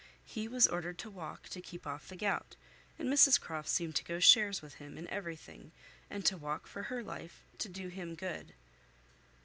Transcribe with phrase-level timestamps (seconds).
[0.25, 2.55] He was ordered to walk to keep off the gout,
[2.97, 5.71] and Mrs Croft seemed to go shares with him in everything,
[6.09, 8.55] and to walk for her life to do him good.